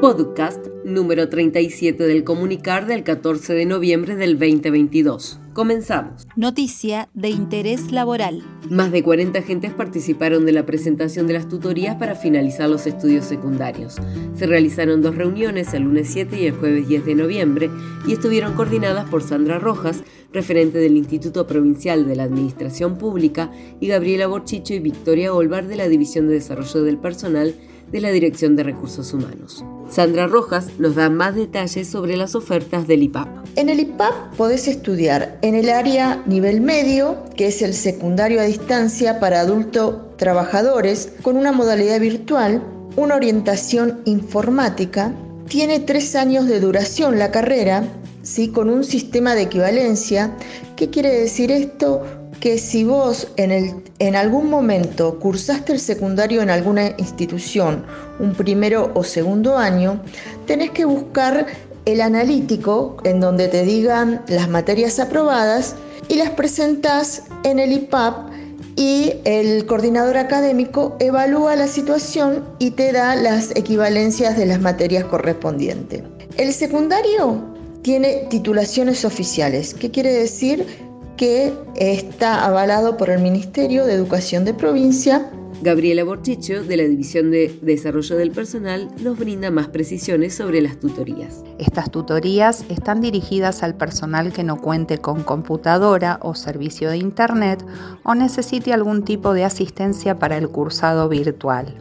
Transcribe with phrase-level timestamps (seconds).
[0.00, 5.38] Podcast número 37 del comunicar del 14 de noviembre del 2022.
[5.52, 6.26] Comenzamos.
[6.34, 8.42] Noticia de interés laboral.
[8.70, 13.24] Más de 40 agentes participaron de la presentación de las tutorías para finalizar los estudios
[13.24, 13.96] secundarios.
[14.34, 17.70] Se realizaron dos reuniones el lunes 7 y el jueves 10 de noviembre
[18.06, 20.02] y estuvieron coordinadas por Sandra Rojas,
[20.32, 25.76] referente del Instituto Provincial de la Administración Pública, y Gabriela Borchicho y Victoria Olvar de
[25.76, 27.54] la División de Desarrollo del Personal
[27.92, 29.64] de la Dirección de Recursos Humanos.
[29.88, 33.28] Sandra Rojas nos da más detalles sobre las ofertas del IPAP.
[33.56, 38.44] En el IPAP podés estudiar en el área nivel medio, que es el secundario a
[38.44, 42.62] distancia para adultos trabajadores, con una modalidad virtual,
[42.96, 45.14] una orientación informática.
[45.48, 47.84] Tiene tres años de duración la carrera,
[48.22, 48.48] ¿sí?
[48.48, 50.34] con un sistema de equivalencia.
[50.76, 52.02] ¿Qué quiere decir esto?
[52.42, 57.86] Que si vos en, el, en algún momento cursaste el secundario en alguna institución,
[58.18, 60.02] un primero o segundo año,
[60.44, 61.46] tenés que buscar
[61.84, 65.76] el analítico en donde te digan las materias aprobadas
[66.08, 68.32] y las presentás en el IPAP
[68.74, 75.04] y el coordinador académico evalúa la situación y te da las equivalencias de las materias
[75.04, 76.02] correspondientes.
[76.36, 77.40] El secundario
[77.82, 79.74] tiene titulaciones oficiales.
[79.74, 80.91] ¿Qué quiere decir?
[81.22, 85.30] Que está avalado por el Ministerio de Educación de Provincia.
[85.62, 90.80] Gabriela Borchicho, de la División de Desarrollo del Personal, nos brinda más precisiones sobre las
[90.80, 91.44] tutorías.
[91.60, 97.64] Estas tutorías están dirigidas al personal que no cuente con computadora o servicio de Internet
[98.02, 101.76] o necesite algún tipo de asistencia para el cursado virtual.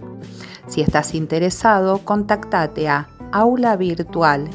[0.68, 4.50] Si estás interesado, contactate a aula virtual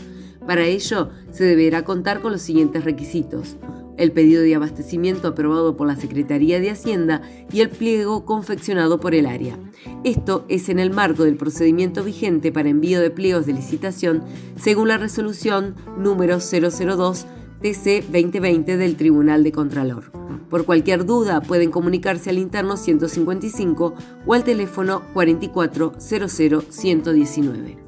[0.47, 3.57] Para ello, se deberá contar con los siguientes requisitos
[3.97, 9.15] el pedido de abastecimiento aprobado por la Secretaría de Hacienda y el pliego confeccionado por
[9.15, 9.59] el área.
[10.05, 14.23] Esto es en el marco del procedimiento vigente para envío de pliegos de licitación
[14.57, 17.27] según la resolución número 002
[17.61, 20.11] TC 2020 del Tribunal de Contralor.
[20.49, 23.95] Por cualquier duda pueden comunicarse al interno 155
[24.27, 27.79] o al teléfono 4400 119.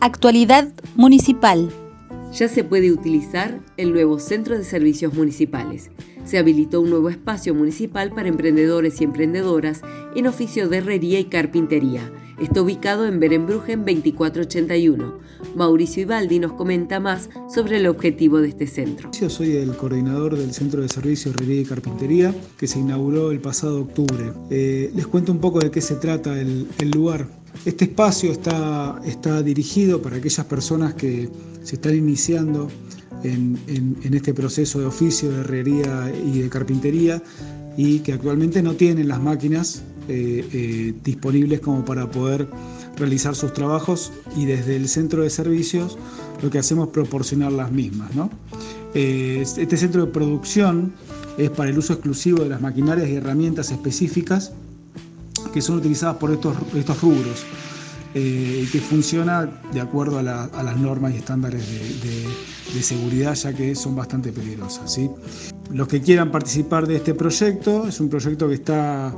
[0.00, 1.68] Actualidad municipal
[2.32, 5.90] ya se puede utilizar el nuevo Centro de Servicios Municipales.
[6.24, 9.82] Se habilitó un nuevo espacio municipal para emprendedores y emprendedoras
[10.16, 12.10] en oficio de herrería y carpintería.
[12.42, 15.20] Está ubicado en Berenbrujen 2481.
[15.54, 19.12] Mauricio Ibaldi nos comenta más sobre el objetivo de este centro.
[19.12, 23.38] Yo soy el coordinador del Centro de Servicios Herrería y Carpintería que se inauguró el
[23.40, 24.32] pasado octubre.
[24.50, 27.28] Eh, les cuento un poco de qué se trata el, lugar.
[27.64, 31.28] Este espacio está, está dirigido para aquellas personas que
[31.62, 32.68] se están iniciando
[33.22, 33.56] en,
[34.02, 37.22] este proceso de oficio de herrería y de carpintería
[37.76, 42.48] y que actualmente no tienen las máquinas eh, eh, disponibles como para poder
[42.96, 45.98] realizar sus trabajos y desde el centro de servicios
[46.42, 48.10] lo que hacemos es proporcionar las mismas.
[48.94, 50.92] Eh, este centro de producción
[51.38, 54.52] es para el uso exclusivo de las maquinarias y herramientas específicas
[55.52, 57.44] que son utilizadas por estos, estos rubros
[58.14, 61.62] eh, y que funciona de acuerdo a, las normas y estándares
[62.02, 64.92] de, seguridad, ya que son bastante peligrosas.
[64.92, 65.08] ¿sí?
[65.70, 69.14] Los que quieran participar de este proyecto, es un proyecto que está